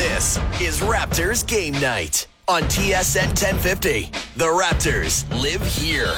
[0.00, 4.10] This is Raptors Game Night on TSN 1050.
[4.34, 6.14] The Raptors live here.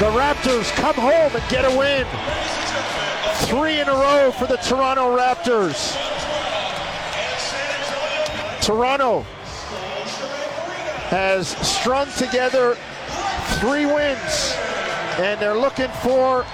[0.00, 2.04] The Raptors come home and get a win.
[3.46, 5.94] Three in a row for the Toronto Raptors.
[8.62, 9.20] Toronto
[11.10, 12.76] has strung together
[13.60, 14.56] three wins,
[15.18, 16.44] and they're looking for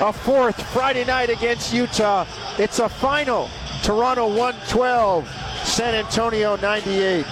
[0.00, 2.24] a fourth Friday night against Utah.
[2.60, 3.50] It's a final.
[3.84, 5.28] Toronto 112,
[5.62, 7.26] San Antonio 98.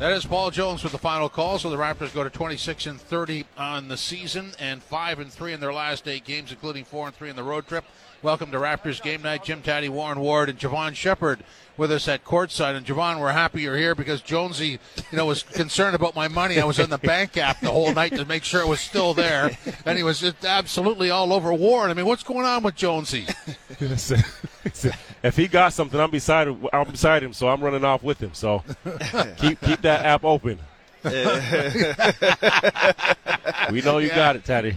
[0.00, 1.60] That is Paul Jones with the final call.
[1.60, 5.52] So the Raptors go to 26 and 30 on the season and 5 and 3
[5.52, 7.84] in their last eight games, including 4 and 3 in the road trip.
[8.20, 9.44] Welcome to Raptors game night.
[9.44, 11.44] Jim Tatti, Warren Ward, and Jevohn Shepherd
[11.76, 12.74] with us at courtside.
[12.74, 14.80] And Jevohn, we're happy you're here because Jonesy,
[15.12, 16.58] you know, was concerned about my money.
[16.58, 19.14] I was in the bank app the whole night to make sure it was still
[19.14, 21.92] there, and he was just absolutely all over Warren.
[21.92, 23.26] I mean, what's going on with Jonesy?
[25.24, 26.68] if he got something, I'm beside him.
[26.72, 28.34] I'm beside him, so I'm running off with him.
[28.34, 28.62] So
[29.38, 30.58] keep keep that app open.
[31.04, 31.10] we
[33.82, 34.76] know you got it, Teddy.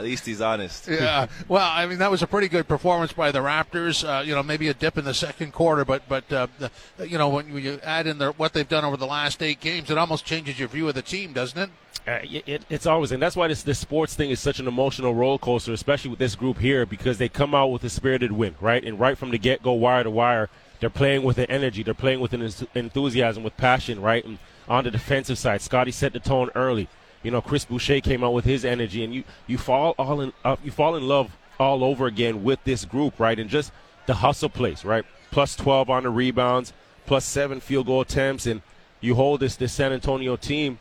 [0.00, 0.88] At least he's honest.
[0.88, 1.26] Yeah.
[1.48, 4.04] Well, I mean, that was a pretty good performance by the Raptors.
[4.04, 7.18] Uh, you know, maybe a dip in the second quarter, but but uh, the, you
[7.18, 9.90] know when, when you add in their, what they've done over the last eight games,
[9.90, 11.70] it almost changes your view of the team, doesn't it?
[12.06, 15.14] Uh, it, it's always, and that's why this this sports thing is such an emotional
[15.14, 18.54] roller coaster, especially with this group here, because they come out with a spirited win,
[18.60, 18.84] right?
[18.84, 20.48] And right from the get go, wire to wire,
[20.80, 24.24] they're playing with an energy, they're playing with an enthusiasm, with passion, right?
[24.24, 26.88] And on the defensive side, Scottie set the tone early.
[27.22, 30.32] You know, Chris Boucher came out with his energy, and you you fall all in
[30.44, 33.38] uh, you fall in love all over again with this group, right?
[33.38, 33.72] And just
[34.06, 35.04] the hustle place, right?
[35.30, 36.72] Plus 12 on the rebounds,
[37.06, 38.62] plus seven field goal attempts, and
[39.00, 40.78] you hold this this San Antonio team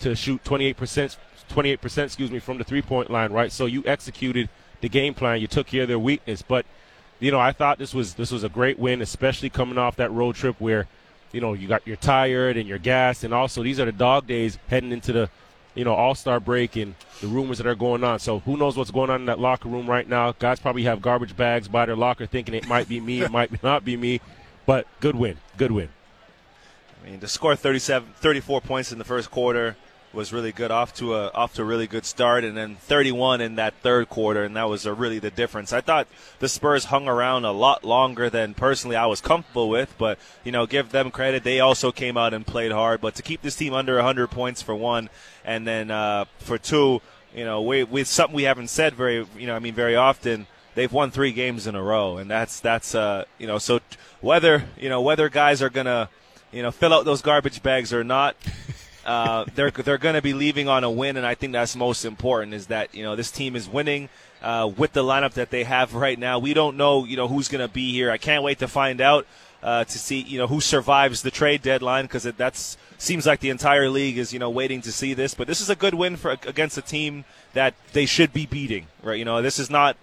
[0.00, 1.16] to shoot 28%,
[1.48, 3.52] 28%, excuse me, from the three point line, right?
[3.52, 4.48] So you executed
[4.82, 5.40] the game plan.
[5.40, 6.42] You took care of their weakness.
[6.42, 6.66] But,
[7.20, 10.10] you know, I thought this was this was a great win, especially coming off that
[10.12, 10.86] road trip where,
[11.32, 14.26] you know, you got you're tired and you're gassed, and also these are the dog
[14.26, 15.30] days heading into the,
[15.74, 18.18] you know, All Star break and the rumors that are going on.
[18.18, 20.32] So who knows what's going on in that locker room right now?
[20.32, 23.62] Guys probably have garbage bags by their locker, thinking it might be me, it might
[23.62, 24.20] not be me.
[24.66, 25.88] But good win, good win.
[27.02, 29.76] I mean, to score 37, 34 points in the first quarter,
[30.14, 33.40] was really good off to a off to a really good start and then 31
[33.40, 35.72] in that third quarter and that was a, really the difference.
[35.72, 36.06] I thought
[36.38, 40.52] the Spurs hung around a lot longer than personally I was comfortable with, but you
[40.52, 41.44] know, give them credit.
[41.44, 44.62] They also came out and played hard, but to keep this team under 100 points
[44.62, 45.08] for one
[45.44, 47.00] and then uh, for two,
[47.34, 50.46] you know, we with something we haven't said very, you know, I mean very often
[50.74, 53.80] they've won 3 games in a row and that's that's uh, you know, so
[54.20, 56.08] whether, you know, whether guys are going to
[56.52, 58.36] you know, fill out those garbage bags or not.
[59.04, 62.04] Uh, they're they're going to be leaving on a win, and I think that's most
[62.04, 62.54] important.
[62.54, 64.08] Is that you know this team is winning
[64.42, 66.38] uh, with the lineup that they have right now.
[66.38, 68.10] We don't know you know who's going to be here.
[68.10, 69.26] I can't wait to find out
[69.62, 73.50] uh, to see you know who survives the trade deadline because that's seems like the
[73.50, 75.34] entire league is you know waiting to see this.
[75.34, 77.24] But this is a good win for against a team
[77.54, 78.86] that they should be beating.
[79.02, 79.18] Right?
[79.18, 79.96] You know this is not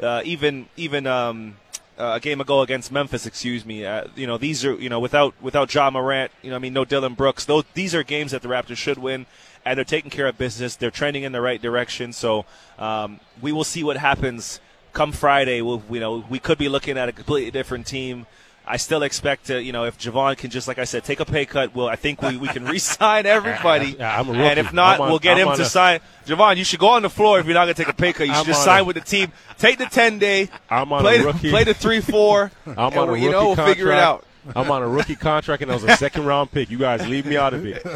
[0.00, 1.06] uh, even even.
[1.06, 1.56] Um,
[1.98, 3.84] uh, a game ago against Memphis, excuse me.
[3.84, 6.72] Uh, you know, these are you know without without Ja Morant, you know, I mean,
[6.72, 7.44] no Dillon Brooks.
[7.44, 9.26] Those these are games that the Raptors should win,
[9.64, 10.76] and they're taking care of business.
[10.76, 12.12] They're trending in the right direction.
[12.12, 12.44] So
[12.78, 14.60] um, we will see what happens
[14.92, 15.62] come Friday.
[15.62, 18.26] We'll, you know, we could be looking at a completely different team.
[18.64, 21.24] I still expect to, you know, if Jevohn can just, like I said, take a
[21.24, 23.96] pay cut, well, I think we, we can re-sign everybody.
[23.98, 26.00] Yeah, I'm a and if not, on, we'll get I'm him to a, sign.
[26.26, 28.12] Jevohn, you should go on the floor if you're not going to take a pay
[28.12, 28.26] cut.
[28.28, 29.32] You should I'm just sign a, with the team.
[29.58, 30.48] Take the 10 day.
[30.70, 31.38] I'm on play, a rookie.
[31.38, 32.50] The, play the 3 4.
[32.66, 33.78] I'm on a rookie you know, we'll contract.
[33.78, 34.24] figure it out.
[34.54, 36.70] I'm on a rookie contract, and I was a second round pick.
[36.70, 37.82] You guys leave me out of it.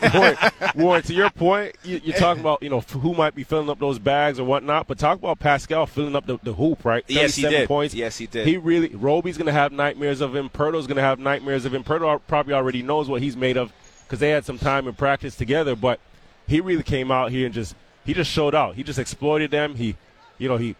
[0.00, 0.36] But Warren,
[0.76, 3.78] Warren, to your point, you, you're talking about you know who might be filling up
[3.78, 4.86] those bags or whatnot.
[4.86, 7.04] But talk about Pascal filling up the, the hoop, right?
[7.08, 7.68] Yes, he did.
[7.68, 7.94] Points.
[7.94, 8.46] Yes, he did.
[8.46, 8.88] He really.
[8.94, 10.48] Roby's gonna have nightmares of him.
[10.48, 11.84] Poeltl's gonna have nightmares of him.
[11.84, 13.72] Perto probably already knows what he's made of
[14.04, 15.76] because they had some time in practice together.
[15.76, 16.00] But
[16.46, 18.74] he really came out here and just he just showed out.
[18.74, 19.74] He just exploited them.
[19.76, 19.96] He,
[20.38, 20.74] you know, he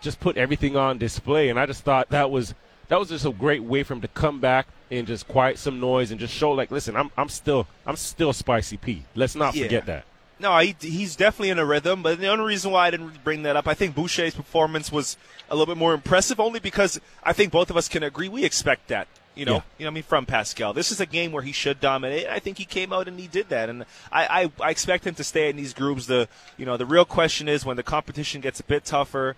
[0.00, 2.54] just put everything on display, and I just thought that was
[2.88, 5.80] that was just a great way for him to come back and just quiet some
[5.80, 9.04] noise and just show like, listen, I'm I'm still I'm still Spicy P.
[9.14, 9.64] Let's not Yeah.
[9.64, 10.04] forget that.
[10.40, 12.02] No, he, he's definitely in a rhythm.
[12.02, 15.16] But the only reason why I didn't bring that up, I think Boucher's performance was
[15.48, 18.44] a little bit more impressive, only because I think both of us can agree we
[18.44, 19.06] expect that.
[19.36, 19.60] You know, Yeah.
[19.78, 22.26] you know, I mean, from Pascal, this is a game where he should dominate.
[22.28, 25.14] I think he came out and he did that, and I, I, I expect him
[25.14, 26.06] to stay in these groups.
[26.06, 29.34] The, you know, the real question is when the competition gets a bit tougher,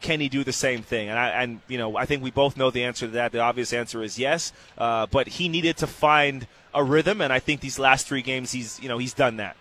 [0.00, 1.08] can he do the same thing?
[1.08, 3.32] And I, and you know, I think we both know the answer to that.
[3.32, 4.52] The obvious answer is yes.
[4.76, 8.52] Uh, but he needed to find a rhythm, and I think these last three games,
[8.52, 9.56] he's, you know, he's done that.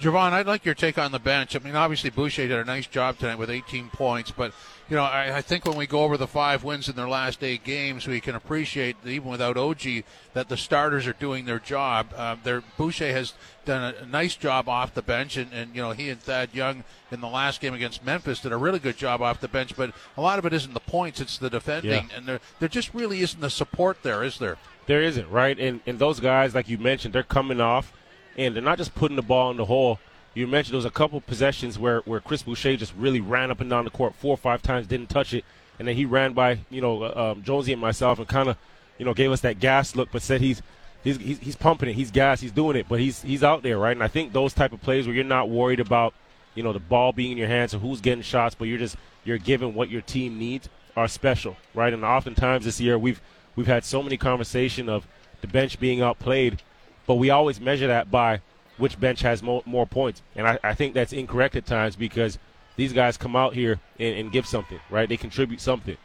[0.00, 1.54] Jevohn, I'd like your take on the bench.
[1.54, 4.54] I mean, obviously Boucher did a nice job tonight with 18 points, but
[4.90, 7.44] you know, I, I think when we go over the five wins in their last
[7.44, 10.02] eight games, we can appreciate that even without OG
[10.34, 12.08] that the starters are doing their job.
[12.16, 13.34] Uh, their Boucher has
[13.64, 16.50] done a, a nice job off the bench, and, and you know he and Thad
[16.52, 16.82] Young
[17.12, 19.76] in the last game against Memphis did a really good job off the bench.
[19.76, 22.16] But a lot of it isn't the points; it's the defending, Yeah.
[22.16, 24.56] and there there just really isn't the support there, is there?
[24.86, 25.56] There isn't, right?
[25.56, 27.92] And and those guys, like you mentioned, they're coming off,
[28.36, 30.00] and they're not just putting the ball in the hole.
[30.34, 33.60] You mentioned there was a couple possessions where, where Chris Boucher just really ran up
[33.60, 35.44] and down the court four or five times, didn't touch it,
[35.78, 38.56] and then he ran by you know uh, um, Jonesy and myself and kind of
[38.98, 40.62] you know gave us that gas look, but said he's
[41.02, 43.78] he's he's, he's pumping it, he's gas, he's doing it, but he's he's out there,
[43.78, 43.96] right?
[43.96, 46.14] And I think those type of plays where you're not worried about
[46.54, 48.96] you know the ball being in your hands or who's getting shots, but you're just
[49.24, 51.92] you're giving what your team needs are special, right?
[51.92, 53.20] And oftentimes this year we've
[53.56, 55.08] we've had so many conversation of
[55.40, 56.62] the bench being outplayed,
[57.06, 58.40] but we always measure that by
[58.80, 60.22] which bench has more, more points.
[60.34, 62.38] And I, I think that's incorrect at times because
[62.76, 65.08] these guys come out here and, and give something, right?
[65.08, 65.96] They contribute something.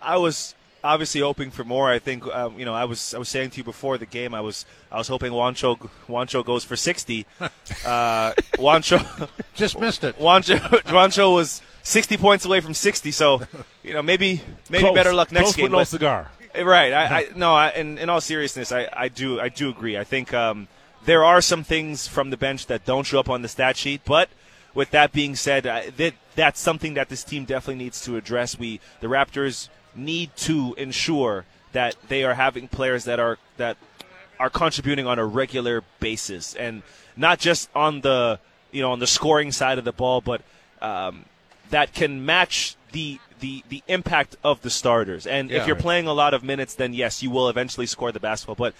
[0.00, 1.90] I was obviously hoping for more.
[1.90, 4.34] I think um, you know I was I was saying to you before the game
[4.34, 5.76] I was I was hoping Juancho
[6.08, 7.26] Juancho goes for sixty.
[7.40, 10.18] uh, Juancho Just missed it.
[10.18, 13.10] Juancho Juancho was sixty points away from sixty.
[13.10, 13.42] So
[13.82, 14.40] you know maybe
[14.70, 14.94] maybe Close.
[14.94, 15.62] better luck next Close game.
[15.64, 16.30] with no cigar.
[16.54, 16.92] Right.
[16.92, 17.54] I, I no.
[17.54, 19.98] I, in, in all seriousness, I, I do I do agree.
[19.98, 20.68] I think um,
[21.06, 24.02] there are some things from the bench that don't show up on the stat sheet,
[24.04, 24.28] but
[24.74, 28.58] with that being said, uh, that that's something that this team definitely needs to address.
[28.58, 33.78] We the Raptors need to ensure that they are having players that are that
[34.38, 36.82] are contributing on a regular basis, and
[37.16, 38.38] not just on the
[38.70, 40.42] you know on the scoring side of the ball, but
[40.82, 41.24] um,
[41.70, 45.26] that can match the the the impact of the starters.
[45.26, 45.60] And Yeah.
[45.60, 48.56] if you're playing a lot of minutes, then yes, you will eventually score the basketball.
[48.56, 48.74] But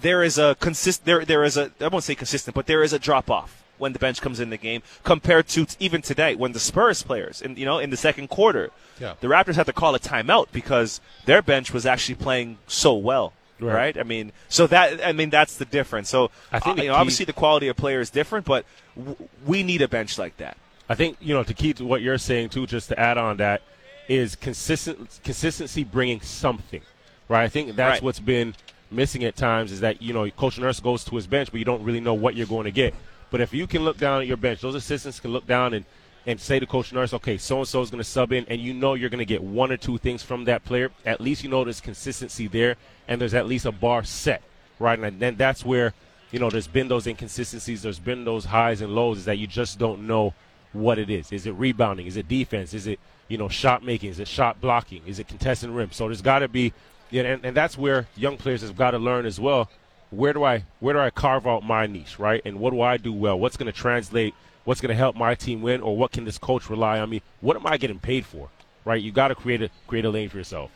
[0.00, 2.92] there is a consist there there is a I won't say consistent, but there is
[2.92, 6.52] a drop off when the bench comes in the game compared to even today when
[6.52, 8.70] the Spurs players in you know in the second quarter,
[9.00, 9.14] Yeah.
[9.20, 13.32] the Raptors had to call a timeout because their bench was actually playing so well.
[13.60, 13.74] Right.
[13.74, 13.98] Right.
[13.98, 16.08] I mean, so that I mean that's the difference.
[16.10, 18.64] So I think uh, the know, obviously the quality of player is different, but
[18.96, 19.16] w-
[19.46, 20.56] we need a bench like that.
[20.88, 22.66] I think you know to keep what you're saying too.
[22.66, 23.62] Just to add on that
[24.08, 26.82] is consistent consistency bringing something,
[27.28, 27.44] right?
[27.44, 28.02] I think that's Right.
[28.02, 28.54] what's been
[28.94, 31.64] missing at times is that you know Coach Nurse goes to his bench, but you
[31.64, 32.94] don't really know what you're going to get.
[33.30, 35.84] But if you can look down at your bench, those assistants can look down and
[36.26, 38.60] and say to Coach Nurse, okay, so and so is going to sub in, and
[38.60, 40.90] you know you're going to get one or two things from that player.
[41.04, 42.76] At least you know there's consistency there,
[43.08, 44.42] and there's at least a bar set,
[44.78, 44.98] right?
[44.98, 45.92] And then that's where
[46.30, 49.46] you know there's been those inconsistencies, there's been those highs and lows, is that you
[49.46, 50.34] just don't know
[50.72, 51.30] what it is.
[51.30, 52.06] Is it rebounding?
[52.06, 52.74] Is it defense?
[52.74, 52.98] Is it
[53.28, 54.10] you know shot making?
[54.10, 55.02] Is it shot blocking?
[55.06, 55.92] Is it contesting rim?
[55.92, 56.72] So there's got to be,
[57.10, 59.70] yeah, and, and that's where young players have got to learn as well.
[60.10, 62.40] Where do I where do I carve out my niche, right?
[62.44, 63.38] And what do I do well?
[63.38, 64.34] What's going to translate?
[64.64, 65.80] What's going to help my team win?
[65.80, 67.22] Or what can this coach rely on me?
[67.40, 68.48] What am I getting paid for?
[68.84, 69.02] Right?
[69.02, 70.70] You got to create a create a lane for yourself.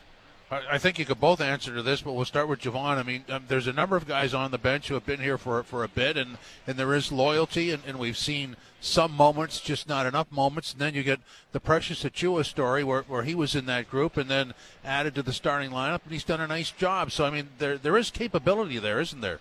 [0.51, 2.97] I think you could both answer to this, but we'll start with Jevohn.
[2.97, 5.37] I mean, um, there's a number of guys on the bench who have been here
[5.37, 9.61] for for a bit, and, and there is loyalty, and, and we've seen some moments,
[9.61, 10.71] just not enough moments.
[10.71, 11.19] And then you get
[11.51, 15.21] the Precious Achiuwa story, where, where he was in that group and then added to
[15.21, 17.11] the starting lineup, and he's done a nice job.
[17.11, 19.39] So I mean, there there is capability there, isn't there?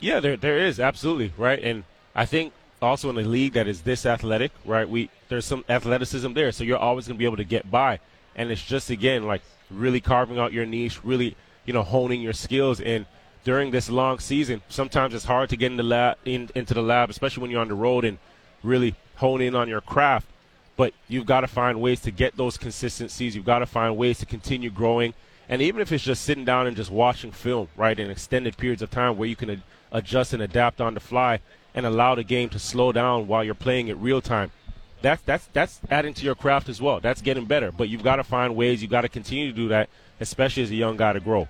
[0.00, 1.84] Yeah, there there is absolutely right, and
[2.16, 2.52] I think
[2.82, 4.88] also in a league that is this athletic, right?
[4.88, 8.00] We there's some athleticism there, so you're always going to be able to get by,
[8.34, 12.32] and it's just again like really carving out your niche, really you know honing your
[12.32, 12.80] skills.
[12.80, 13.06] And
[13.44, 16.82] during this long season, sometimes it's hard to get in the lab in, into the
[16.82, 18.18] lab, especially when you're on the road and
[18.62, 20.26] really hone in on your craft.
[20.76, 23.34] But you've got to find ways to get those consistencies.
[23.34, 25.14] You've got to find ways to continue growing.
[25.48, 28.82] And even if it's just sitting down and just watching film, right, in extended periods
[28.82, 31.40] of time where you can ad- adjust and adapt on the fly
[31.74, 34.50] and allow the game to slow down while you're playing it real time,
[35.02, 37.00] that's that's that's adding to your craft as well.
[37.00, 37.72] That's getting better.
[37.72, 38.82] But you've got to find ways.
[38.82, 39.88] You've got to continue to do that,
[40.20, 41.48] especially as a young guy to grow.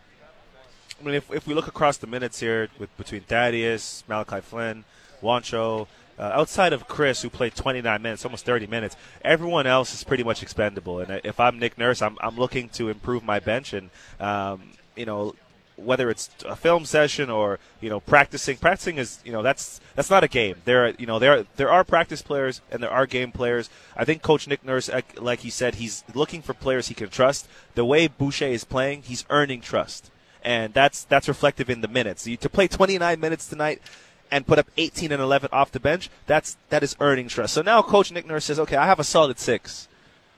[1.00, 4.85] I mean, if, if we look across the minutes here with between Thaddeus, Malachi Flynn,
[5.23, 5.87] Juancho,
[6.19, 10.25] uh, outside of Chris, who played 29 minutes, almost 30 minutes, everyone else is pretty
[10.25, 10.99] much expendable.
[10.99, 15.07] And if I'm Nick Nurse, I'm, I'm looking to improve my bench, and um, you
[15.07, 15.37] know,
[15.79, 18.57] whether it's a film session or you know practicing.
[18.57, 20.57] Practicing is you know that's that's not a game.
[20.65, 23.71] There are you know there are, there are practice players and there are game players.
[23.97, 27.47] I think Coach Nick Nurse, like- he said, he's looking for players he can trust.
[27.77, 30.11] The way Boucher is playing, he's earning trust
[30.43, 32.27] and that's that's reflective in the minutes.
[32.27, 33.83] You, to play 29 minutes tonight
[34.31, 37.55] and put up 18 and 11 off the bench, that's that is earning trust.
[37.55, 39.89] So now Coach Nick Nurse says, okay, I have a solid six.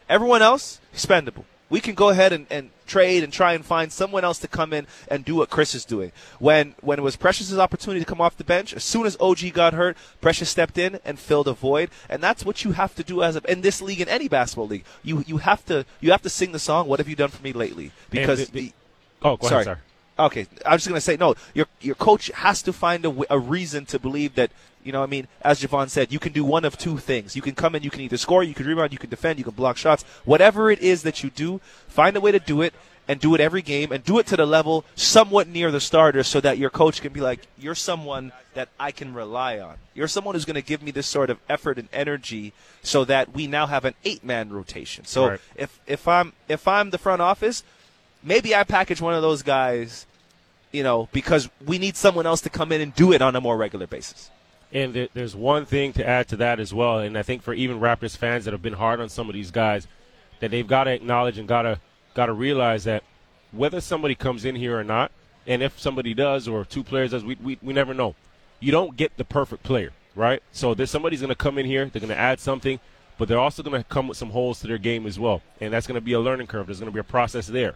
[0.08, 1.44] Everyone else expendable.
[1.68, 4.72] We can go ahead and, and trade and try and find someone else to come
[4.72, 6.10] in and do what Chris is doing.
[6.38, 9.52] When when it was Precious's opportunity to come off the bench, as soon as OG
[9.52, 13.02] got hurt, Precious stepped in and filled a void, and that's what you have to
[13.04, 14.84] do as a, in this league in any basketball league.
[15.02, 16.88] You you have to you have to sing the song.
[16.88, 17.92] What have you done for me lately?
[18.10, 18.72] Because the- the-
[19.22, 19.62] Oh, go sorry.
[19.64, 19.82] ahead, sir.
[20.24, 21.34] Okay, I was just gonna say no.
[21.54, 24.50] Your your coach has to find a reason to believe that
[24.84, 25.00] you know.
[25.00, 27.36] what I mean, as Jevohn said, you can do one of two things.
[27.36, 29.44] You can come in, you can either score, you can rebound, you can defend, you
[29.44, 30.04] can block shots.
[30.24, 32.74] Whatever it is that you do, find a way to do it
[33.08, 36.28] and do it every game and do it to the level somewhat near the starters,
[36.28, 39.76] so that your coach can be like, you're someone that I can rely on.
[39.94, 43.34] You're someone who's going to give me this sort of effort and energy, so that
[43.34, 45.04] we now have an eight man rotation.
[45.04, 45.40] So Right.
[45.56, 47.64] if if I'm if I'm the front office,
[48.22, 50.06] maybe I package one of those guys
[50.72, 53.40] you know, because we need someone else to come in and do it on a
[53.40, 54.30] more regular basis.
[54.72, 57.52] And th- there's one thing to add to that as well, and I think for
[57.52, 59.88] even Raptors fans that have been hard on some of these guys,
[60.38, 61.80] that they've got to acknowledge and got to
[62.14, 63.02] got to realize that
[63.52, 65.10] whether somebody comes in here or not,
[65.46, 68.14] and if somebody does or two players does, we we, we never know.
[68.60, 70.42] You don't get the perfect player, right?
[70.52, 72.78] So there's somebody's going to come in here, they're going to add something,
[73.18, 75.72] but they're also going to come with some holes to their game as well, and
[75.72, 76.66] that's going to be a learning curve.
[76.66, 77.74] There's going to be a process there.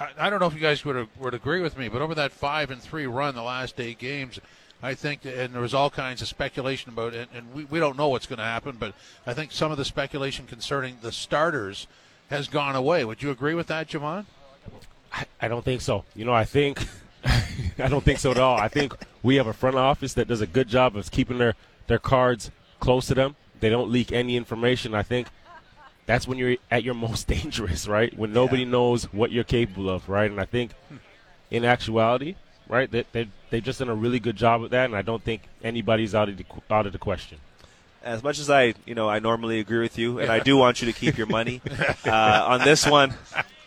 [0.00, 2.30] I, I don't know if you guys would would agree with me, but over that
[2.30, 4.38] five and three run, the last eight games,
[4.82, 7.96] I think, and there was all kinds of speculation about it, and we, we don't
[7.96, 8.94] know what's going to happen, but
[9.26, 11.86] I think some of the speculation concerning the starters
[12.28, 13.04] has gone away.
[13.04, 14.26] Would you agree with that, Jevohn?
[15.12, 16.04] I, I don't think so.
[16.14, 16.86] You know, I think
[17.78, 18.56] I don't think so at all.
[18.56, 21.54] I think we have a front office that does a good job of keeping their
[21.86, 23.36] their cards close to them.
[23.60, 24.94] They don't leak any information.
[24.94, 25.28] I think
[26.04, 28.16] that's when you're at your most dangerous, right?
[28.16, 30.30] When nobody knows what you're capable of, right?
[30.30, 30.72] And I think
[31.50, 32.36] in actuality,
[32.68, 35.22] right, they they they've just done a really good job with that, and I don't
[35.22, 37.38] think anybody's out of the out of the question.
[38.02, 40.80] As much as I, you know, I normally agree with you, and I do want
[40.80, 41.60] you to keep your money
[42.06, 43.14] uh, on this one.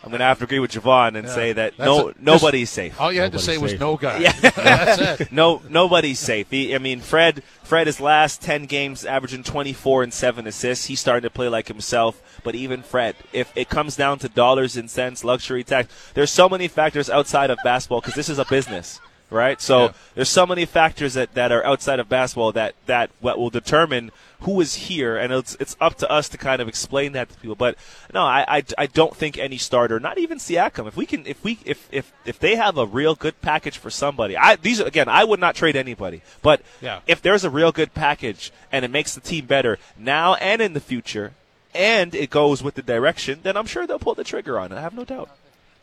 [0.02, 2.70] I'm going to have to agree with Jevohn and say that That's no, a- nobody's
[2.70, 2.98] safe.
[2.98, 4.18] All you had to Nobody's say was no guy.
[4.18, 4.32] Yeah.
[4.40, 5.30] That's it.
[5.32, 6.50] no, nobody's safe.
[6.50, 7.42] He, I mean, Fred.
[7.62, 10.86] Fred, his last ten games, averaging 24 and seven assists.
[10.86, 12.40] He's starting to play like himself.
[12.42, 16.48] But even Fred, if it comes down to dollars and cents, luxury tax, there's so
[16.48, 19.60] many factors outside of basketball because this is a business, right?
[19.60, 19.92] So Yeah.
[20.14, 24.10] there's so many factors that, that are outside of basketball that that what will determine
[24.40, 27.34] who is here, and it's it's up to us to kind of explain that to
[27.38, 27.54] people.
[27.54, 27.76] But
[28.14, 31.44] no, I, I, I don't think any starter, not even Siakam, if we can, if
[31.44, 35.08] we if if if they have a real good package for somebody, I these again,
[35.08, 37.00] I would not trade anybody, but Yeah.
[37.06, 40.72] if there's a real good package and it makes the team better now and in
[40.72, 41.32] the future.
[41.72, 44.76] And it goes with the direction, then I'm sure they'll pull the trigger on it.
[44.76, 45.30] I have no doubt.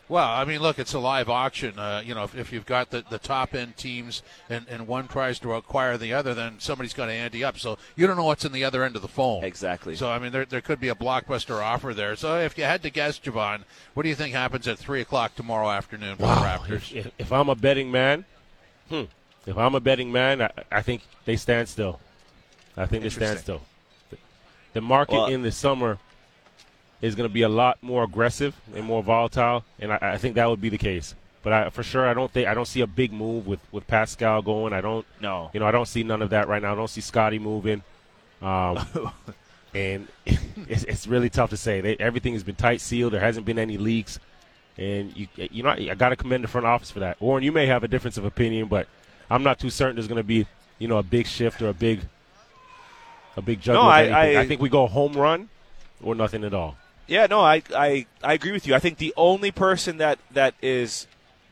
[0.10, 1.78] Well, I mean, look, it's a live auction.
[1.78, 5.08] Uh, you know, if, if you've got the, the top end teams and, and one
[5.08, 7.60] tries to acquire the other, then somebody's got to ante up.
[7.60, 9.44] So you don't know what's in the other end of the phone.
[9.44, 9.96] Exactly.
[9.96, 12.16] So I mean, there there could be a blockbuster offer there.
[12.16, 15.36] So if you had to guess, Jevohn, what do you think happens at three o'clock
[15.36, 16.94] tomorrow afternoon for the Raptors?
[16.96, 18.24] If, if I'm a betting man,
[18.90, 19.04] hmm,
[19.46, 22.00] if I'm a betting man, I, I think they stand still.
[22.78, 23.62] I think they stand still.
[24.10, 24.18] The,
[24.74, 25.98] the market Well- in the summer
[27.02, 30.36] is going to be a lot more aggressive and more volatile, and I, I think
[30.36, 31.14] that would be the case.
[31.44, 33.88] But I, for sure, I don't think I don't see a big move with, with
[33.88, 34.74] Pascal going.
[34.74, 35.06] I don't.
[35.22, 35.50] No.
[35.54, 36.74] You know, I don't see none of that right now.
[36.74, 37.84] I don't see Scottie moving.
[38.42, 38.80] Um,
[39.76, 41.80] and it's, it's really tough to say.
[41.82, 43.14] They, everything has been tight sealed.
[43.14, 44.20] There hasn't been any leaks,
[44.78, 47.22] and you you know I got to commend the front office for that.
[47.22, 48.88] Warren, you may have a difference of opinion, but
[49.30, 50.48] I'm not too certain there's going to be
[50.80, 52.02] you know a big shift or a big
[53.38, 53.84] a big juggle.
[53.84, 55.48] No, I- I- I think we go home run
[56.02, 56.76] or nothing at all.
[57.08, 58.76] Yeah, no, I, I, I agree with you.
[58.76, 61.08] I think the only person that, that is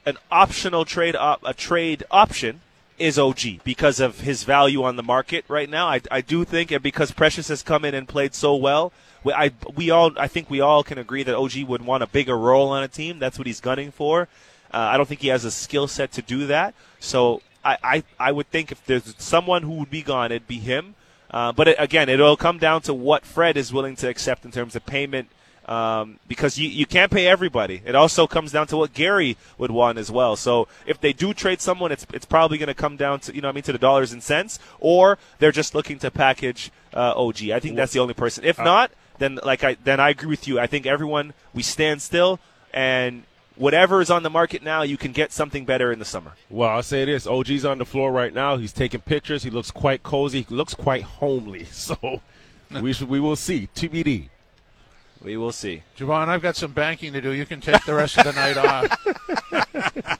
[0.05, 2.61] an optional trade op, a trade option
[2.99, 5.87] is OG because of his value on the market right now.
[5.87, 8.91] I, I do think, and because Precious has come in and played so well,
[9.23, 12.07] we, I, we all, I think we all can agree that OG would want a
[12.07, 13.19] bigger role on a team.
[13.19, 14.27] That's what he's gunning for.
[14.73, 16.75] Uh, I don't think he has a skill set to do that.
[16.99, 20.59] So I, I, I would think if there's someone who would be gone, it'd be
[20.59, 20.95] him.
[21.31, 24.51] Uh, but it, again, it'll come down to what Fred is willing to accept in
[24.51, 25.29] terms of payment
[25.65, 27.81] um, because you, you can't pay everybody.
[27.85, 30.35] It also comes down to what Gary would want as well.
[30.35, 33.41] So if they do trade someone, it's it's probably going to come down to you
[33.41, 37.13] know I mean to the dollars and cents, or they're just looking to package uh,
[37.15, 37.49] OG.
[37.49, 38.43] I think that's the only person.
[38.43, 40.59] If not, then like I then I agree with you.
[40.59, 42.39] I think everyone we stand still
[42.73, 43.23] and.
[43.57, 46.33] Whatever is on the market now, you can get something better in the summer.
[46.49, 48.57] Well, I'll say this: OG's on the floor right now.
[48.57, 49.43] He's taking pictures.
[49.43, 50.41] He looks quite cozy.
[50.41, 51.65] He looks quite homely.
[51.71, 52.21] So
[52.81, 53.69] we should, we will see.
[53.73, 54.27] TBD.
[55.23, 55.81] We will see.
[55.97, 57.31] Jevohn, I've got some banking to do.
[57.31, 60.19] You can take the rest of the night off.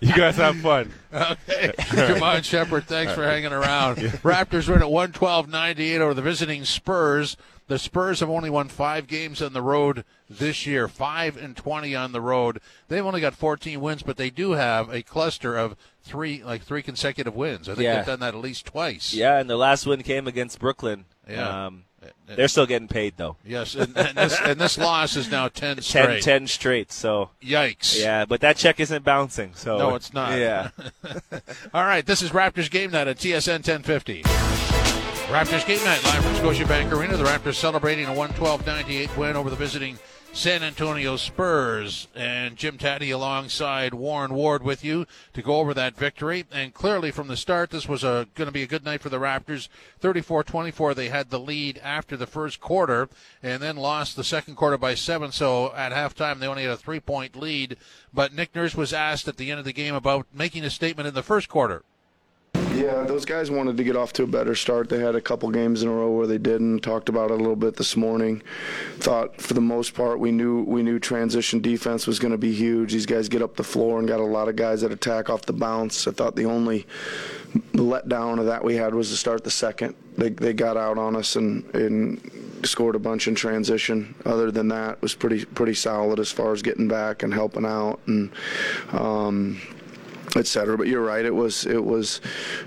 [0.00, 0.92] You guys have fun.
[1.14, 1.72] Okay.
[1.78, 3.98] Jevohn Shepherd, thanks for hanging around.
[3.98, 7.36] Raptors win at 112.98 over the visiting Spurs.
[7.68, 11.94] The Spurs have only won five games on the road this year, five and 20
[11.94, 12.60] on the road.
[12.88, 16.82] They've only got 14 wins, but they do have a cluster of three, like three
[16.82, 17.68] consecutive wins.
[17.68, 17.96] I think Yeah.
[17.98, 19.14] they've done that at least twice.
[19.14, 21.04] Yeah, and the last win came against Brooklyn.
[21.30, 21.66] Yeah.
[21.66, 23.36] Um, Uh, they're still getting paid though.
[23.44, 26.22] Yes, and, and, this, and this loss is now 10 10, straight.
[26.22, 26.92] 10 straight.
[26.92, 28.00] So Yikes.
[28.00, 29.52] yeah, but that check isn't bouncing.
[29.54, 30.38] So No, it's not.
[30.38, 30.70] Yeah.
[31.74, 34.22] All right, this is Raptors Game Night at TSN 1050.
[35.32, 37.16] Raptors Game Night live from Scotiabank Arena.
[37.16, 39.98] The Raptors celebrating a 112-98 win over the visiting
[40.34, 42.08] San Antonio Spurs.
[42.14, 46.46] And Jim Tatti alongside Warren Ward with you to go over that victory.
[46.50, 49.20] And clearly from the start, this was going to be a good night for the
[49.20, 49.68] Raptors.
[50.00, 53.08] 34-24, they had the lead after the first quarter
[53.42, 55.30] and then lost the second quarter by seven.
[55.32, 57.76] So at halftime, they only had a three-point lead.
[58.12, 61.06] But Nick Nurse was asked at the end of the game about making a statement
[61.06, 61.84] in the first quarter.
[62.82, 64.88] Yeah, those guys wanted to get off to a better start.
[64.88, 66.80] They had a couple games in a row where they didn't.
[66.80, 68.42] Talked about it a little bit this morning.
[68.96, 72.52] Thought for the most part we knew we knew transition defense was going to be
[72.52, 72.92] huge.
[72.92, 75.42] These guys get up the floor and got a lot of guys that attack off
[75.42, 76.08] the bounce.
[76.08, 76.84] I thought the only
[77.72, 79.94] letdown of that we had was to start the second.
[80.18, 84.12] They they got out on us and and scored a bunch in transition.
[84.26, 88.00] Other than that, was pretty pretty solid as far as getting back and helping out
[88.06, 88.32] and.
[88.90, 89.60] Um,
[90.36, 90.76] et cetera.
[90.76, 91.24] But you're right.
[91.24, 92.20] It was it was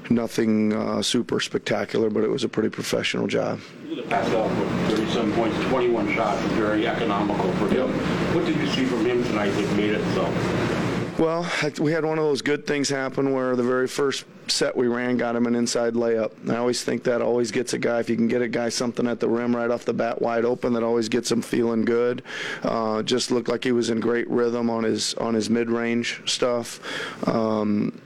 [0.09, 3.59] nothing uh, super spectacular, but it was a pretty professional job.
[3.95, 7.89] The pass off with 37 points, 21 shots, very economical for him.
[8.35, 10.74] What did you see from him tonight that made it so?
[11.17, 14.87] Well, we had one of those good things happen where the very first set we
[14.87, 16.31] ran got him an inside layup.
[16.49, 19.07] I always think that always gets a guy, if you can get a guy something
[19.07, 22.21] at the rim right off the bat wide open, that always gets him feeling good.
[22.63, 26.81] Uh, just looked like he was in great rhythm on his on his mid-range stuff.
[27.29, 27.97] Um,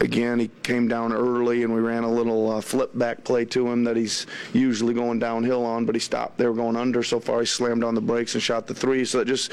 [0.00, 3.68] again, he came down early, and we ran a little uh, flip back play to
[3.68, 6.38] him that he's usually going downhill on, but he stopped.
[6.38, 7.40] They were going under so far.
[7.40, 9.04] He slammed on the brakes and shot the three.
[9.04, 9.52] So it just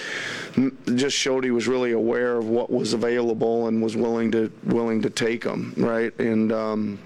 [0.96, 5.02] just showed he was really aware of what was available and was willing to willing
[5.02, 6.52] to take them right and.
[6.52, 7.00] Um,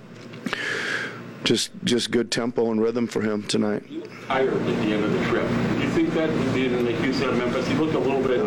[1.44, 3.84] just, just good tempo and rhythm for him tonight.
[4.28, 5.48] Tired at the end of the trip.
[5.48, 8.40] Do you think that did, like you said, in Memphis, he looked a little bit,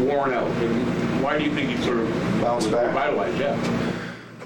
[0.00, 0.48] worn out.
[0.48, 2.08] And why do you think he sort of
[2.40, 2.88] Bounced back?
[2.88, 3.38] revitalized?
[3.38, 3.89] Yeah.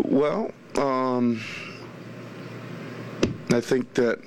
[0.05, 1.40] Well, um,
[3.51, 4.21] I think that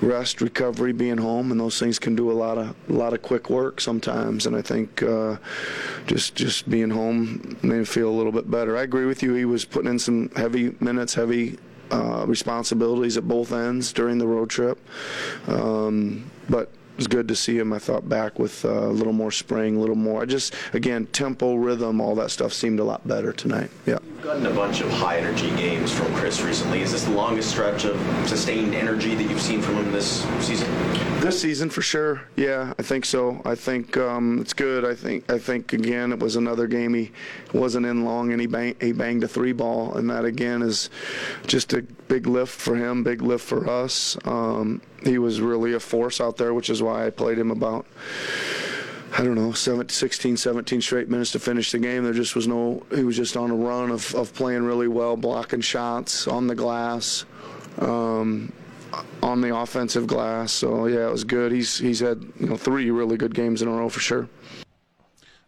[0.00, 3.22] rest, recovery, being home, and those things can do a lot of a lot of
[3.22, 4.46] quick work sometimes.
[4.46, 5.36] And I think uh,
[6.06, 8.76] just just being home made me feel a little bit better.
[8.76, 9.34] I agree with you.
[9.34, 11.58] He was putting in some heavy minutes, heavy
[11.90, 14.78] uh, responsibilities at both ends during the road trip,
[15.48, 16.70] um, but.
[16.96, 17.74] It was good to see him.
[17.74, 20.22] I thought back with uh, a little more spring, a little more.
[20.22, 23.68] I just again tempo, rhythm, all that stuff seemed a lot better tonight.
[23.84, 23.98] Yeah.
[24.26, 26.82] Gotten a bunch of high energy games from Chris recently.
[26.82, 27.96] Is this the longest stretch of
[28.28, 30.68] sustained energy that you've seen from him this season?
[31.20, 32.22] This season, for sure.
[32.34, 33.40] Yeah, I think so.
[33.44, 34.84] I think um, it's good.
[34.84, 35.30] I think.
[35.30, 36.92] I think again, it was another game.
[36.94, 37.12] He
[37.52, 40.90] wasn't in long, and he he banged a three ball, and that again is
[41.46, 44.18] just a big lift for him, big lift for us.
[44.24, 47.86] Um, he was really a force out there, which is why I played him about.
[49.18, 52.04] I don't know, 17, 16, 17 straight minutes to finish the game.
[52.04, 55.16] There just was no, he was just on a run of, of playing really well,
[55.16, 57.24] blocking shots on the glass.
[57.78, 58.52] Um,
[59.22, 60.52] on the offensive glass.
[60.52, 61.52] So yeah, it was good.
[61.52, 64.28] He's he's had you know three really good games in a row for sure.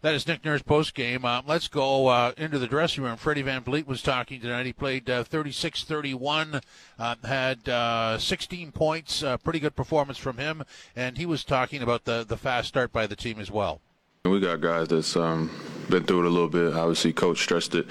[0.01, 1.25] That is Nick Nurse post game.
[1.25, 3.17] Uh, let's go uh, into the dressing room.
[3.17, 4.65] Freddie VanVleet was talking tonight.
[4.65, 6.61] He played uh, 36 31,
[6.97, 10.63] uh, had uh, 16 points, uh, pretty good performance from him,
[10.95, 13.81] and he was talking about the, the fast start by the team as well.
[14.25, 15.49] We got guys that's um,
[15.89, 16.73] been through it a little bit.
[16.73, 17.85] Obviously, coach stressed it.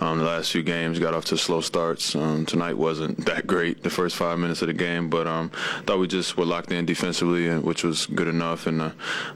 [0.00, 2.16] Um, the last few games got off to slow starts.
[2.16, 5.50] Um, tonight wasn't that great the first five minutes of the game, but um,
[5.84, 8.66] thought we just were locked in defensively, and which was good enough.
[8.66, 8.90] And uh,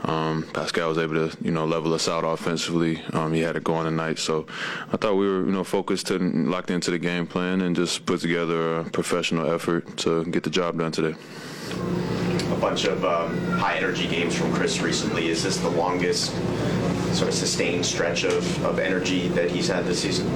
[0.05, 3.03] um, Pascal was able to you know level us out offensively.
[3.13, 4.47] Um, he had it going tonight, so
[4.91, 8.07] I thought we were you know focused and locked into the game plan and just
[8.07, 11.17] put together a professional effort to get the job done today.
[11.73, 15.29] A bunch of um, high energy games from Chris recently.
[15.29, 16.33] Is this the longest
[17.15, 20.27] sort of sustained stretch of, of energy that he's had this season?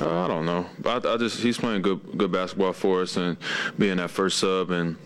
[0.00, 0.66] Uh, I don't know.
[0.84, 3.36] I, I just he's playing good good basketball for us and
[3.78, 4.96] being that first sub and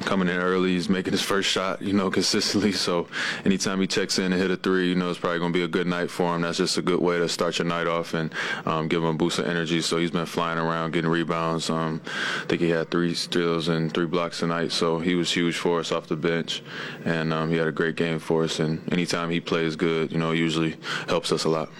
[0.00, 0.70] coming in early.
[0.70, 2.72] He's making his first shot, you know, consistently.
[2.72, 3.06] So
[3.44, 5.64] anytime he checks in and hit a three, you know, it's probably going to be
[5.64, 6.42] a good night for him.
[6.42, 8.32] That's just a good way to start your night off and
[8.66, 9.80] um, give him a boost of energy.
[9.80, 11.70] So he's been flying around, getting rebounds.
[11.70, 12.00] Um,
[12.42, 14.72] I think he had three steals and three blocks tonight.
[14.72, 16.62] So he was huge for us off the bench,
[17.04, 18.60] and um, he had a great game for us.
[18.60, 20.76] And anytime he plays good, you know, usually
[21.08, 21.70] helps us a lot.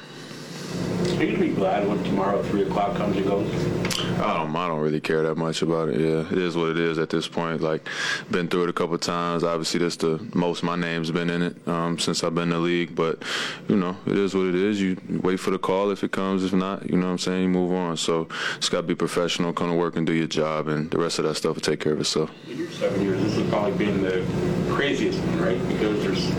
[1.05, 3.84] Are you gonna be glad when tomorrow at three o'clock comes and goes?
[3.98, 6.00] I don't, I don't really care that much about it.
[6.00, 7.61] Yeah, it is what it is at this point.
[7.61, 7.88] Like,
[8.30, 9.44] been through it a couple times.
[9.44, 12.59] Obviously, that's the most my name's been in it um, since I've been in the
[12.59, 12.94] league.
[12.94, 13.22] But
[13.68, 14.80] you know, it is what it is.
[14.80, 16.44] You wait for the call if it comes.
[16.44, 17.42] If not, you know what I'm saying.
[17.42, 17.96] You move on.
[17.96, 20.98] So just got to be professional, come to work and do your job, and the
[20.98, 22.30] rest of that stuff will take care of itself.
[22.48, 24.24] In your seven years, this has probably been the
[24.72, 25.68] craziest one, right?
[25.68, 26.30] Because there's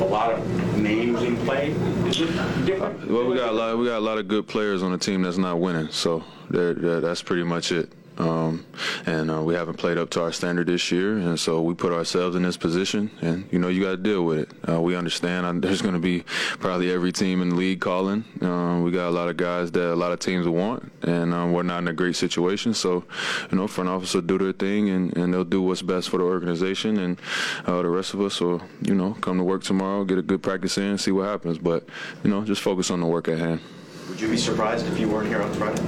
[0.00, 1.70] a lot of names in play.
[2.06, 2.26] Is it
[2.66, 3.10] different?
[3.10, 3.78] Well, we got a lot.
[3.78, 5.88] We got a lot of good players on the team that's not winning.
[5.90, 7.92] So that's pretty much it.
[8.18, 8.64] Um,
[9.06, 11.92] and uh, we haven't played up to our standard this year, and so we put
[11.92, 13.10] ourselves in this position.
[13.22, 14.50] And you know, you got to deal with it.
[14.68, 15.46] Uh, we understand.
[15.46, 16.20] Uh, there's going to be
[16.60, 18.24] probably every team in the league calling.
[18.40, 21.52] Uh, we got a lot of guys that a lot of teams want, and um,
[21.52, 22.74] we're not in a great situation.
[22.74, 23.04] So,
[23.50, 26.18] you know, front office will do their thing, and, and they'll do what's best for
[26.18, 26.98] the organization.
[26.98, 27.20] And
[27.66, 30.42] uh, the rest of us will, you know, come to work tomorrow, get a good
[30.42, 31.58] practice in, see what happens.
[31.58, 31.86] But
[32.22, 33.60] you know, just focus on the work at hand.
[34.08, 35.80] Would you be surprised if you weren't here on Friday?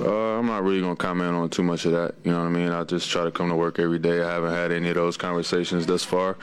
[0.00, 2.14] Uh, I'm not really gonna comment on too much of that.
[2.24, 2.70] You know what I mean?
[2.70, 4.22] I just try to come to work every day.
[4.22, 6.36] I haven't had any of those conversations thus far.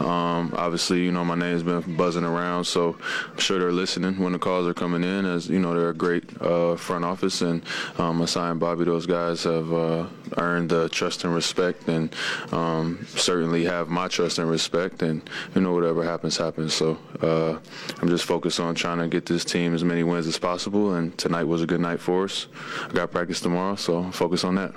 [0.00, 2.96] Um, obviously, you know my name's been buzzing around, so
[3.30, 5.24] I'm sure they're listening when the calls are coming in.
[5.24, 7.62] As you know, they're a great uh, front office, and
[7.98, 10.06] um, Masai and Bobby, those guys have uh,
[10.38, 12.14] earned the trust and respect, and
[12.50, 15.02] um, certainly have my trust and respect.
[15.02, 16.74] And you know, whatever happens, happens.
[16.74, 17.58] So uh,
[18.00, 20.71] I'm just focused on trying to get this team as many wins as possible.
[20.72, 22.46] And tonight was a good night for us.
[22.88, 24.72] I got practice tomorrow, so focus on that.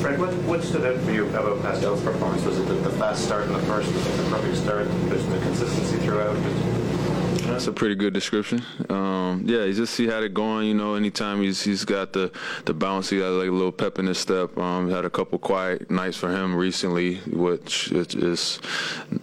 [0.00, 2.44] Fred, what, what stood out for you about Pascal's performance?
[2.44, 5.30] Was it the, the fast start in the first, was it the perfect start, just
[5.30, 6.36] the consistency throughout?
[7.46, 8.62] That's a pretty good description.
[8.90, 10.66] Um, yeah, he just he had it going.
[10.66, 12.32] You know, anytime he's he's got the
[12.64, 14.58] the bounce, he got like a little pep in his step.
[14.58, 18.60] Um, had a couple quiet nights for him recently, which is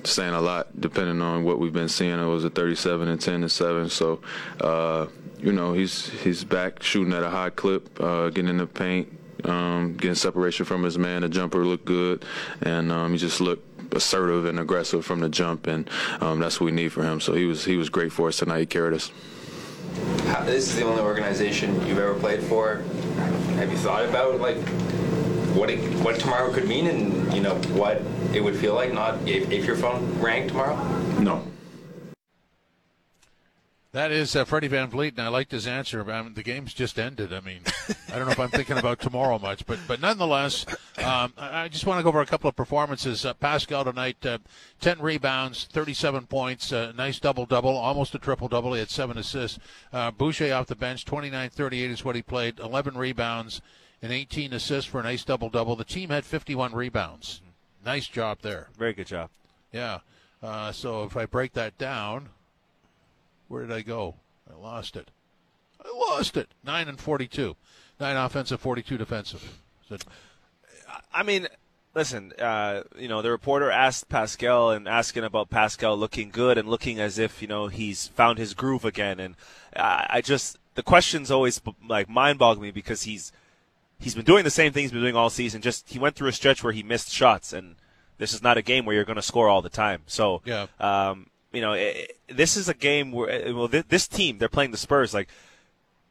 [0.03, 0.79] saying a lot.
[0.79, 3.89] Depending on what we've been seeing, it was a 37 and 10 and 7.
[3.89, 4.21] So,
[4.61, 5.07] uh,
[5.43, 9.09] you know, he's he's back shooting at a high clip, uh, getting in the paint,
[9.43, 11.21] um, getting separation from his man.
[11.21, 12.23] The jumper looked good,
[12.61, 15.89] and um, he just looked assertive and aggressive from the jump, and
[16.21, 17.19] um, that's what we need for him.
[17.19, 18.59] So he was he was great for us tonight.
[18.59, 19.11] He carried us.
[20.27, 22.77] How, this is the only organization you've ever played for.
[23.57, 24.57] Have you thought about like
[25.53, 28.01] what it, what tomorrow could mean, and you know what
[28.33, 30.77] it would feel like not if, if your phone rang tomorrow?
[31.19, 31.45] No.
[33.93, 36.11] That is uh, Freddie VanVleet, and I liked his answer.
[36.11, 37.31] I mean, the game's just ended.
[37.31, 37.59] I mean,
[38.11, 40.65] I don't know if I'm thinking about tomorrow much, but but nonetheless,
[40.97, 43.23] um, I just want to go over a couple of performances.
[43.23, 44.39] Uh, Pascal tonight, uh,
[44.81, 48.73] 10 rebounds, 37 points, uh, nice double double, almost a triple double.
[48.73, 49.59] He had seven assists.
[49.91, 53.61] Uh, Boucher off the bench, 29-38 is what he played, 11 rebounds
[54.01, 55.75] and 18 assists for a nice double double.
[55.75, 57.41] The team had 51 rebounds.
[57.85, 58.69] Nice job there.
[58.75, 59.29] Very good job.
[59.71, 59.99] Yeah.
[60.41, 62.29] Uh, so if I break that down.
[63.47, 64.15] Where did I go?
[64.49, 65.09] I lost it.
[65.83, 66.49] I lost it.
[66.63, 67.55] Nine and forty-two.
[67.99, 69.59] Nine offensive, forty-two defensive.
[69.87, 69.97] So,
[71.13, 71.47] I mean,
[71.93, 72.33] listen.
[72.39, 76.99] Uh, you know, the reporter asked Pascal and asking about Pascal looking good and looking
[76.99, 79.19] as if you know he's found his groove again.
[79.19, 79.35] And
[79.75, 83.31] I, I just the questions always like mind-boggle me because he's
[83.99, 85.61] he's been doing the same things he's been doing all season.
[85.61, 87.75] Just he went through a stretch where he missed shots, and
[88.17, 90.01] this is not a game where you're going to score all the time.
[90.07, 90.67] So yeah.
[90.79, 94.71] Um, you know, it, this is a game where well, this, this team they're playing
[94.71, 95.13] the Spurs.
[95.13, 95.29] Like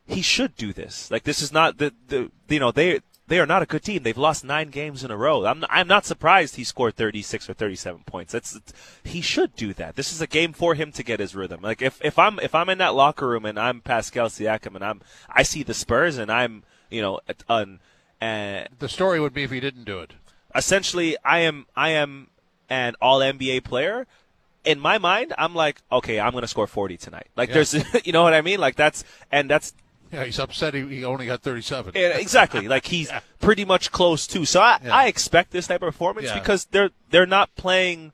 [0.07, 1.11] he should do this.
[1.11, 4.03] Like this is not the the you know they they are not a good team.
[4.03, 5.45] They've lost nine games in a row.
[5.45, 8.33] I'm I'm not surprised he scored 36 or 37 points.
[8.33, 8.59] That's
[9.05, 9.97] he should do that.
[9.97, 11.61] This is a game for him to get his rhythm.
[11.61, 14.85] Like if if I'm if I'm in that locker room and I'm Pascal Siakam and
[14.85, 17.81] I'm I see the Spurs and I'm you know an
[18.21, 20.13] uh, the story would be if he didn't do it.
[20.55, 22.29] Essentially, I am I am
[22.69, 24.07] an All NBA player
[24.65, 27.29] in my mind, I'm like, okay, I'm going to score 40 tonight.
[27.37, 27.55] Like, yeah.
[27.55, 28.61] there's, you know what I mean?
[28.61, 29.75] Like, that's, and that's.
[30.13, 31.93] Yeah, he's upset he, he only got 37.
[31.95, 32.69] Yeah, exactly.
[32.69, 33.21] like, he's yeah.
[33.41, 34.45] pretty much close too.
[34.45, 34.95] So I, yeah.
[34.95, 38.13] I expect this type of performance because they're, they're not playing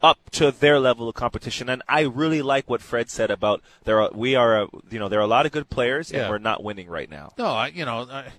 [0.00, 1.68] up to their level of competition.
[1.68, 5.08] And I really like what Fred said about there are, we are, a, you know,
[5.08, 7.32] there are a lot of good players and we're not winning right now.
[7.36, 8.32] No, I, you know, I,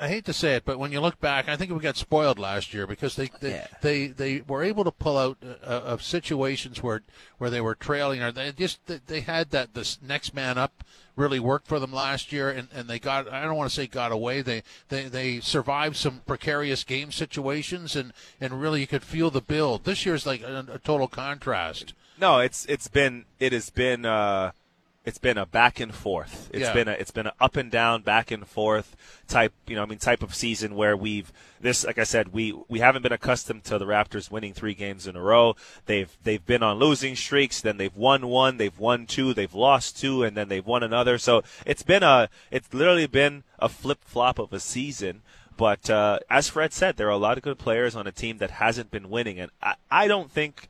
[0.00, 2.38] I hate to say it, but when you look back, I think we got spoiled
[2.38, 3.66] last year because they they Yeah.
[3.80, 7.02] they, they were able to pull out uh, of situations where
[7.38, 10.84] where they were trailing or they just they had that this next man up
[11.16, 13.86] really worked for them last year and, and they got I don't want to say
[13.86, 19.04] got away they, they they survived some precarious game situations and and really you could
[19.04, 19.84] feel the build.
[19.84, 21.94] This year's like a, a total contrast.
[22.20, 24.52] No, it's it's been it has been uh,
[25.04, 26.48] it's been a back and forth.
[26.52, 26.72] It's Yeah.
[26.72, 28.96] been a it's been an up and down, back and forth
[29.28, 32.54] type you know I mean type of season where we've this like I said we
[32.68, 35.56] we haven't been accustomed to the Raptors winning three games in a row.
[35.86, 40.00] They've they've been on losing streaks, then they've won one, they've won two, they've lost
[40.00, 41.18] two, and then they've won another.
[41.18, 45.20] So it's been a it's literally been a flip flop of a season.
[45.56, 48.38] But uh, as Fred said, there are a lot of good players on a team
[48.38, 50.68] that hasn't been winning, and I, I don't think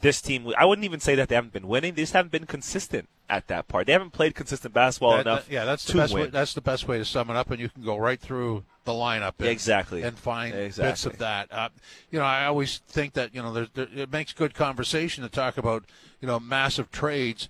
[0.00, 0.52] this team.
[0.56, 1.94] I wouldn't even say that they haven't been winning.
[1.94, 3.86] They just haven't been consistent at that part.
[3.86, 5.46] They haven't played consistent basketball That- enough.
[5.46, 6.22] that- yeah, that's the best win.
[6.24, 6.28] way.
[6.30, 8.92] That's the best way to sum it up, and you can go right through the
[8.92, 10.02] lineup and, Exactly.
[10.02, 11.12] and find bits Exactly.
[11.12, 11.48] of that.
[11.52, 11.68] Uh,
[12.10, 15.28] you know, I always think that you know there's, there, it makes good conversation to
[15.28, 15.84] talk about
[16.20, 17.48] you know massive trades,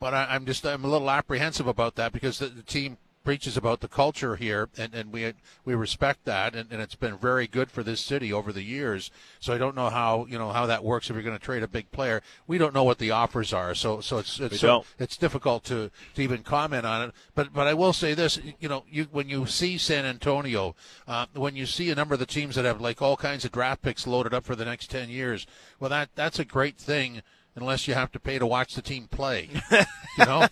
[0.00, 3.56] but I, I'm just I'm a little apprehensive about that because the, the team preaches
[3.56, 5.32] about the culture here, and, and we
[5.64, 9.10] we respect that, and, and it's been very good for this city over the years.
[9.40, 11.62] So I don't know how you know how that works if you're going to trade
[11.62, 12.22] a big player.
[12.46, 15.90] We don't know what the offers are, so so it's it's so- it's difficult to,
[16.14, 17.14] to even comment on it.
[17.34, 20.74] But but I will say this: you know, you when you see San Antonio,
[21.06, 23.52] uh, when you see a number of the teams that have like all kinds of
[23.52, 25.46] draft picks loaded up for the next ten years,
[25.78, 27.22] well, that that's a great thing.
[27.56, 30.42] Unless you have to pay to watch the team play, you know,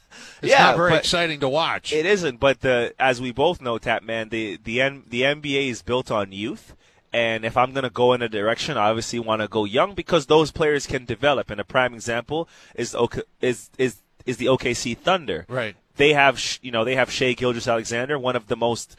[0.43, 1.93] it's Yeah, not very exciting to watch.
[1.93, 5.69] It isn't, but the as we both know, Tap Man, the the N, the NBA
[5.69, 6.75] is built on youth.
[7.11, 9.95] And if I'm going to go in a direction, I obviously want to go young
[9.95, 11.51] because those players can develop.
[11.51, 12.95] And a prime example is
[13.41, 15.47] is is is the OKC Thunder.
[15.49, 15.77] Right.
[15.97, 18.97] They have sh- you know they have Shai Gilgeous-Alexander, one of the most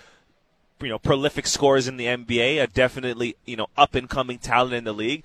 [0.81, 4.73] you know prolific scorers in the NBA, a definitely you know up and coming talent
[4.73, 5.23] in the league.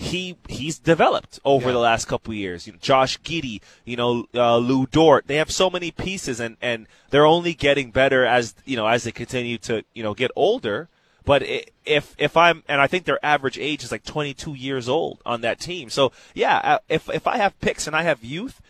[0.00, 1.72] He he's developed over Yeah.
[1.72, 2.66] the last couple of years.
[2.68, 5.26] You know, Josh Giddey, you know uh, Lu Dort.
[5.26, 9.02] They have so many pieces, and and they're only getting better as you know as
[9.02, 10.88] they continue to you know get older.
[11.24, 11.42] But
[11.84, 15.40] if if I'm and I think their average age is like 22 years old on
[15.40, 15.90] that team.
[15.90, 18.62] So yeah, uh, if if I have picks and I have youth,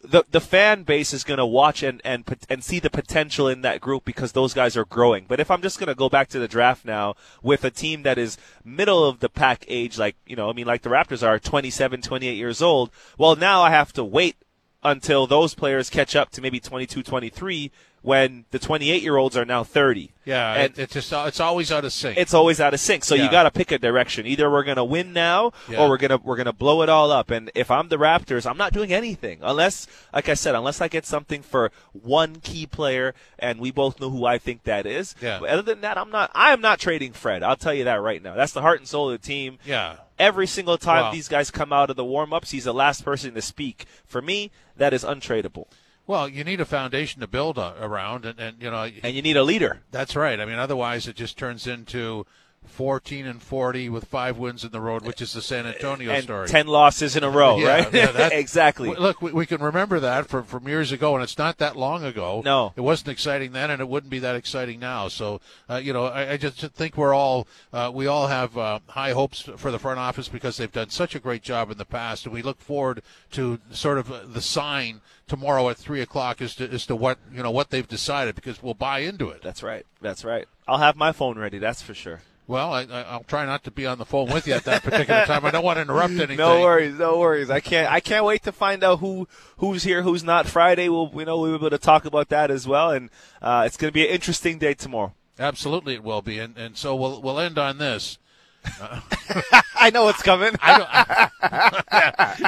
[0.00, 3.62] the the fan base is going to watch and and and see the potential in
[3.62, 5.24] that group because those guys are growing.
[5.26, 8.02] But if I'm just going to go back to the draft now with a team
[8.04, 11.26] that is middle of the pack age, like you know, I mean, like the Raptors
[11.26, 12.90] are 27, 28 years old.
[13.16, 14.36] Well, now I have to wait
[14.82, 19.44] until those players catch up to maybe 22, 23 when the 28 year olds are
[19.44, 20.12] now 30.
[20.24, 22.16] yeah, and it's just it's always out of sync.
[22.16, 23.02] it's always out of sync.
[23.02, 23.24] So Yeah.
[23.24, 24.24] you got to pick a direction.
[24.24, 25.80] Either we're going to win now Yeah.
[25.80, 27.32] or we're going to we're going to blow it all up.
[27.32, 30.86] And if I'm the Raptors, I'm not doing anything unless like I said, unless I
[30.86, 35.16] get something for one key player and we both know who I think that is.
[35.20, 35.38] Yeah.
[35.40, 37.42] But other than that, I'm not I am not trading Fred.
[37.42, 38.36] I'll tell you that right now.
[38.36, 39.58] That's the heart and soul of the team.
[39.64, 39.96] yeah.
[40.18, 41.12] Every single time Wow.
[41.12, 43.86] these guys come out of the warm-ups, he's the last person to speak.
[44.04, 45.66] For me, that is untradeable.
[46.06, 49.22] Well, you need a foundation to build a, around, and, and you know, And you
[49.22, 49.82] need a leader.
[49.90, 50.40] That's right.
[50.40, 52.24] I mean, otherwise it just turns into
[52.68, 56.22] 14 and 40 with five wins in the road, which is the San Antonio and
[56.24, 56.48] story.
[56.48, 57.92] 10 losses in a row, Yeah, right?
[57.94, 58.94] yeah, that- exactly.
[58.94, 62.04] Look, we, we can remember that from, from years ago, and it's not that long
[62.04, 62.42] ago.
[62.44, 62.72] No.
[62.76, 65.08] It wasn't exciting then, and it wouldn't be that exciting now.
[65.08, 68.78] So, uh, you know, I, I just think we're all, uh, we all have uh,
[68.88, 71.84] high hopes for the front office because they've done such a great job in the
[71.84, 73.02] past, and we look forward
[73.32, 77.18] to sort of uh, the sign tomorrow at 3 o'clock as to, as to what,
[77.32, 79.42] you know, what they've decided because we'll buy into it.
[79.42, 79.84] That's right.
[80.00, 80.46] That's right.
[80.66, 81.58] I'll have my phone ready.
[81.58, 82.22] That's for sure.
[82.48, 84.82] Well, I, I- I'll try not to be on the phone with you at that
[84.82, 85.44] particular time.
[85.44, 86.38] I don't want to interrupt anything.
[86.38, 87.50] No worries, no worries.
[87.50, 87.92] I can't.
[87.92, 90.48] I can't wait to find out who who's here, who's not.
[90.48, 93.10] Friday, we'll we know we'll be able to talk about that as well, and
[93.42, 95.12] uh, it's going to be an interesting day tomorrow.
[95.38, 98.18] Absolutely, it will be, and and so we'll we'll end on this.
[99.80, 100.54] I know what's coming.
[100.62, 100.88] I don't,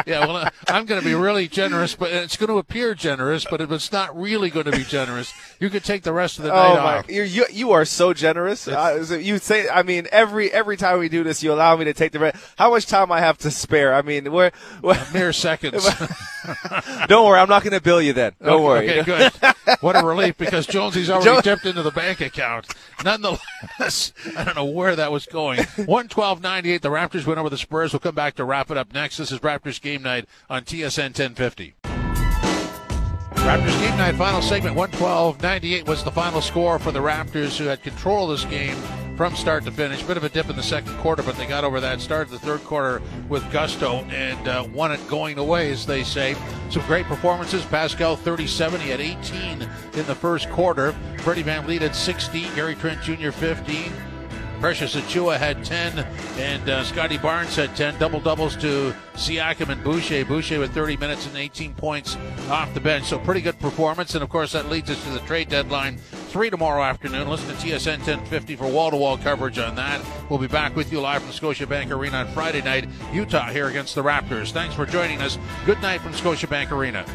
[0.06, 3.60] yeah, well, I'm going to be really generous, but it's going to appear generous, but
[3.60, 5.32] it's not really going to be generous.
[5.60, 6.98] You could take the rest of the night Oh my!
[6.98, 7.10] off.
[7.10, 8.66] You you are so generous.
[8.68, 11.92] Uh, you say, I mean, every every time we do this, you allow me to
[11.94, 12.18] take the.
[12.18, 13.94] Re- How much time I have to spare?
[13.94, 14.50] I mean, we're,
[14.82, 15.88] we're Mere seconds.
[17.08, 18.32] don't worry, I'm not going to bill you then.
[18.42, 18.88] Don't worry.
[18.90, 19.32] Okay, good.
[19.80, 22.66] What a relief because Jonesy's already Jones- dipped into the bank account.
[23.04, 25.62] Nonetheless, I don't know where that was going.
[25.86, 26.82] One twelve ninety eight.
[26.82, 27.92] The Raptors win over the Spurs.
[27.92, 29.16] We'll come back to wrap it up next.
[29.16, 31.74] This is Raptors game night on TSN ten fifty.
[33.35, 37.64] Raptors game night final segment 112 98 was the final score for the Raptors who
[37.64, 38.76] had control of this game
[39.16, 40.02] from start to finish.
[40.02, 42.00] Bit of a dip in the second quarter, but they got over that.
[42.00, 46.35] Started the third quarter with gusto and uh, won it going away, as they say.
[46.70, 47.62] Some great performances.
[47.66, 50.92] Pascal 37, he had 18 in the first quarter.
[51.18, 52.54] Freddie VanVleet had 16.
[52.54, 53.30] Gary Trent Jr.
[53.30, 53.92] 15.
[54.60, 57.98] Precious Achiuwa had 10, and uh, Scottie Barnes had 10.
[57.98, 60.24] Double doubles to Siakam and Boucher.
[60.26, 62.16] Boucher with 30 minutes and 18 points
[62.50, 63.06] off the bench.
[63.06, 64.14] So pretty good performance.
[64.14, 65.96] And of course, that leads us to the trade deadline.
[65.96, 67.28] Three tomorrow afternoon.
[67.30, 70.04] Listen to TSN 1050 for wall to wall coverage on that.
[70.28, 72.86] We'll be back with you live from Scotiabank Arena on Friday night.
[73.14, 74.52] Utah here against the Raptors.
[74.52, 75.38] Thanks for joining us.
[75.64, 77.06] Good night from Scotiabank Arena.